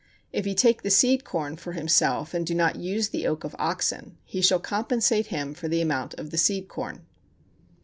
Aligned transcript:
If 0.33 0.45
he 0.45 0.55
take 0.55 0.81
the 0.81 0.89
seed 0.89 1.23
corn 1.23 1.57
for 1.57 1.73
himself, 1.73 2.33
and 2.33 2.43
do 2.43 2.55
not 2.55 2.75
use 2.75 3.09
the 3.09 3.19
yoke 3.19 3.43
of 3.43 3.55
oxen, 3.59 4.17
he 4.23 4.41
shall 4.41 4.59
compensate 4.59 5.27
him 5.27 5.53
for 5.53 5.67
the 5.67 5.79
amount 5.79 6.15
of 6.15 6.31
the 6.31 6.39
seed 6.39 6.67
corn. 6.67 7.05